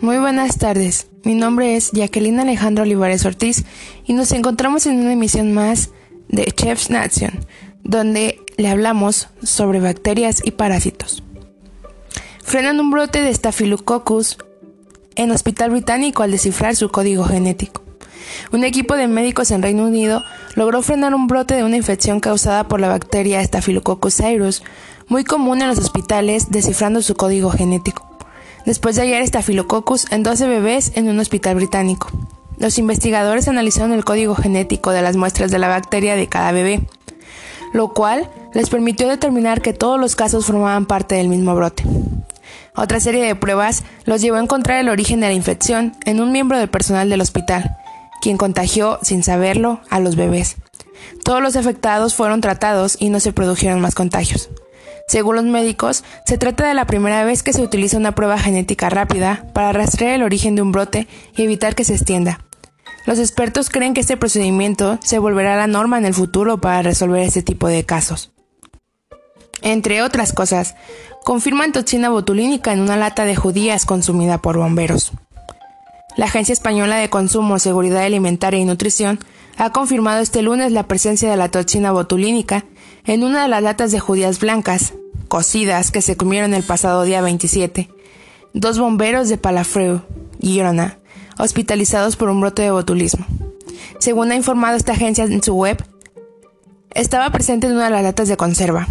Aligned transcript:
Muy 0.00 0.18
buenas 0.18 0.58
tardes. 0.58 1.08
Mi 1.24 1.34
nombre 1.34 1.74
es 1.74 1.90
Jacqueline 1.90 2.38
Alejandro 2.38 2.84
Olivares 2.84 3.26
Ortiz 3.26 3.64
y 4.06 4.12
nos 4.12 4.30
encontramos 4.30 4.86
en 4.86 5.00
una 5.00 5.12
emisión 5.12 5.52
más 5.52 5.90
de 6.28 6.44
Chef's 6.44 6.88
Nation, 6.88 7.44
donde 7.82 8.40
le 8.56 8.68
hablamos 8.68 9.26
sobre 9.42 9.80
bacterias 9.80 10.40
y 10.44 10.52
parásitos. 10.52 11.24
Frenan 12.44 12.78
un 12.78 12.92
brote 12.92 13.22
de 13.22 13.34
Staphylococcus 13.34 14.38
en 15.16 15.32
Hospital 15.32 15.70
Británico 15.70 16.22
al 16.22 16.30
descifrar 16.30 16.76
su 16.76 16.90
código 16.90 17.24
genético. 17.24 17.82
Un 18.52 18.62
equipo 18.62 18.94
de 18.94 19.08
médicos 19.08 19.50
en 19.50 19.62
Reino 19.62 19.84
Unido 19.84 20.22
logró 20.54 20.80
frenar 20.82 21.12
un 21.12 21.26
brote 21.26 21.56
de 21.56 21.64
una 21.64 21.76
infección 21.76 22.20
causada 22.20 22.68
por 22.68 22.80
la 22.80 22.86
bacteria 22.86 23.42
Staphylococcus 23.42 24.20
aureus, 24.20 24.62
muy 25.08 25.24
común 25.24 25.60
en 25.60 25.66
los 25.66 25.78
hospitales, 25.78 26.52
descifrando 26.52 27.02
su 27.02 27.16
código 27.16 27.50
genético 27.50 28.07
después 28.68 28.96
de 28.96 29.00
hallar 29.00 29.22
estafilococcus 29.22 30.12
en 30.12 30.22
12 30.22 30.46
bebés 30.46 30.92
en 30.94 31.08
un 31.08 31.18
hospital 31.20 31.54
británico. 31.54 32.10
Los 32.58 32.78
investigadores 32.78 33.48
analizaron 33.48 33.92
el 33.92 34.04
código 34.04 34.34
genético 34.34 34.90
de 34.90 35.00
las 35.00 35.16
muestras 35.16 35.50
de 35.50 35.58
la 35.58 35.68
bacteria 35.68 36.16
de 36.16 36.26
cada 36.26 36.52
bebé, 36.52 36.82
lo 37.72 37.94
cual 37.94 38.30
les 38.52 38.68
permitió 38.68 39.08
determinar 39.08 39.62
que 39.62 39.72
todos 39.72 39.98
los 39.98 40.16
casos 40.16 40.44
formaban 40.44 40.84
parte 40.84 41.14
del 41.14 41.28
mismo 41.30 41.54
brote. 41.54 41.82
Otra 42.76 43.00
serie 43.00 43.24
de 43.24 43.34
pruebas 43.34 43.84
los 44.04 44.20
llevó 44.20 44.36
a 44.36 44.42
encontrar 44.42 44.80
el 44.80 44.90
origen 44.90 45.20
de 45.20 45.28
la 45.28 45.32
infección 45.32 45.96
en 46.04 46.20
un 46.20 46.30
miembro 46.30 46.58
del 46.58 46.68
personal 46.68 47.08
del 47.08 47.22
hospital, 47.22 47.74
quien 48.20 48.36
contagió, 48.36 48.98
sin 49.00 49.22
saberlo, 49.22 49.80
a 49.88 49.98
los 49.98 50.14
bebés. 50.14 50.56
Todos 51.24 51.40
los 51.40 51.56
afectados 51.56 52.14
fueron 52.14 52.42
tratados 52.42 52.98
y 53.00 53.08
no 53.08 53.18
se 53.18 53.32
produjeron 53.32 53.80
más 53.80 53.94
contagios. 53.94 54.50
Según 55.08 55.36
los 55.36 55.44
médicos, 55.44 56.04
se 56.26 56.36
trata 56.36 56.68
de 56.68 56.74
la 56.74 56.86
primera 56.86 57.24
vez 57.24 57.42
que 57.42 57.54
se 57.54 57.62
utiliza 57.62 57.96
una 57.96 58.14
prueba 58.14 58.38
genética 58.38 58.90
rápida 58.90 59.46
para 59.54 59.72
rastrear 59.72 60.14
el 60.14 60.22
origen 60.22 60.54
de 60.54 60.62
un 60.62 60.70
brote 60.70 61.08
y 61.34 61.42
evitar 61.42 61.74
que 61.74 61.84
se 61.84 61.94
extienda. 61.94 62.44
Los 63.06 63.18
expertos 63.18 63.70
creen 63.70 63.94
que 63.94 64.02
este 64.02 64.18
procedimiento 64.18 64.98
se 65.02 65.18
volverá 65.18 65.56
la 65.56 65.66
norma 65.66 65.96
en 65.96 66.04
el 66.04 66.12
futuro 66.12 66.60
para 66.60 66.82
resolver 66.82 67.22
este 67.22 67.42
tipo 67.42 67.66
de 67.68 67.86
casos. 67.86 68.32
Entre 69.62 70.02
otras 70.02 70.34
cosas, 70.34 70.76
confirman 71.24 71.72
toxina 71.72 72.10
botulínica 72.10 72.74
en 72.74 72.80
una 72.80 72.98
lata 72.98 73.24
de 73.24 73.34
judías 73.34 73.86
consumida 73.86 74.42
por 74.42 74.58
bomberos. 74.58 75.12
La 76.18 76.26
Agencia 76.26 76.52
Española 76.52 76.96
de 76.96 77.08
Consumo, 77.08 77.58
Seguridad 77.58 78.02
Alimentaria 78.02 78.60
y 78.60 78.66
Nutrición 78.66 79.20
ha 79.56 79.72
confirmado 79.72 80.20
este 80.20 80.42
lunes 80.42 80.72
la 80.72 80.86
presencia 80.86 81.30
de 81.30 81.36
la 81.36 81.48
toxina 81.48 81.92
botulínica 81.92 82.66
en 83.04 83.24
una 83.24 83.42
de 83.42 83.48
las 83.48 83.62
latas 83.62 83.90
de 83.90 84.00
judías 84.00 84.38
blancas, 84.38 84.94
cocidas, 85.28 85.90
que 85.90 86.02
se 86.02 86.16
comieron 86.16 86.54
el 86.54 86.62
pasado 86.62 87.04
día 87.04 87.20
27. 87.20 87.88
Dos 88.54 88.78
bomberos 88.78 89.28
de 89.28 89.38
Palafreu, 89.38 90.02
Girona, 90.40 90.98
hospitalizados 91.38 92.16
por 92.16 92.30
un 92.30 92.40
brote 92.40 92.62
de 92.62 92.70
botulismo. 92.70 93.26
Según 93.98 94.32
ha 94.32 94.36
informado 94.36 94.76
esta 94.76 94.92
agencia 94.92 95.24
en 95.24 95.42
su 95.42 95.54
web, 95.54 95.84
estaba 96.90 97.30
presente 97.30 97.66
en 97.66 97.74
una 97.74 97.84
de 97.84 97.90
las 97.90 98.02
latas 98.02 98.28
de 98.28 98.36
conserva. 98.36 98.88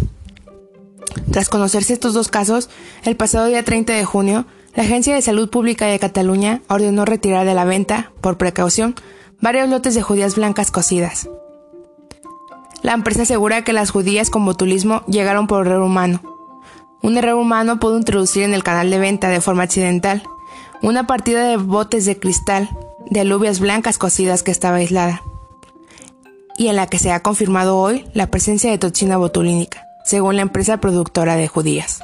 Tras 1.30 1.48
conocerse 1.48 1.92
estos 1.92 2.14
dos 2.14 2.28
casos, 2.28 2.70
el 3.04 3.16
pasado 3.16 3.46
día 3.46 3.62
30 3.62 3.92
de 3.92 4.04
junio, 4.04 4.46
la 4.74 4.84
Agencia 4.84 5.14
de 5.14 5.22
Salud 5.22 5.50
Pública 5.50 5.86
de 5.86 5.98
Cataluña 5.98 6.62
ordenó 6.68 7.04
retirar 7.04 7.44
de 7.46 7.54
la 7.54 7.64
venta, 7.64 8.12
por 8.20 8.38
precaución, 8.38 8.94
varios 9.40 9.68
lotes 9.68 9.94
de 9.94 10.02
judías 10.02 10.36
blancas 10.36 10.70
cocidas. 10.70 11.28
La 12.88 12.94
empresa 12.94 13.20
asegura 13.20 13.64
que 13.64 13.74
las 13.74 13.90
judías 13.90 14.30
con 14.30 14.46
botulismo 14.46 15.02
llegaron 15.04 15.46
por 15.46 15.66
error 15.66 15.82
humano. 15.82 16.22
Un 17.02 17.18
error 17.18 17.34
humano 17.34 17.78
pudo 17.78 17.98
introducir 17.98 18.44
en 18.44 18.54
el 18.54 18.64
canal 18.64 18.88
de 18.88 18.98
venta 18.98 19.28
de 19.28 19.42
forma 19.42 19.64
accidental 19.64 20.22
una 20.80 21.06
partida 21.06 21.44
de 21.44 21.58
botes 21.58 22.06
de 22.06 22.18
cristal 22.18 22.70
de 23.10 23.20
alubias 23.20 23.60
blancas 23.60 23.98
cocidas 23.98 24.42
que 24.42 24.52
estaba 24.52 24.76
aislada 24.76 25.22
y 26.56 26.68
en 26.68 26.76
la 26.76 26.86
que 26.86 26.98
se 26.98 27.12
ha 27.12 27.20
confirmado 27.20 27.76
hoy 27.76 28.06
la 28.14 28.28
presencia 28.28 28.70
de 28.70 28.78
toxina 28.78 29.18
botulínica, 29.18 29.86
según 30.06 30.36
la 30.36 30.42
empresa 30.42 30.78
productora 30.78 31.36
de 31.36 31.46
judías. 31.46 32.00